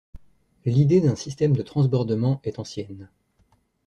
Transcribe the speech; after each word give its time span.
L'idée 0.65 0.99
d'un 0.99 1.15
système 1.15 1.55
de 1.55 1.61
transbordement 1.61 2.39
est 2.43 2.57
ancienne. 2.57 3.07